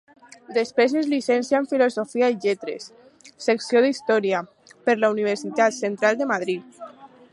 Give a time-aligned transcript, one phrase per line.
[0.57, 2.87] Després es llicencià en Filosofia i Lletres,
[3.49, 4.41] Secció d'Història,
[4.89, 6.83] per la Universitat Central de Madrid.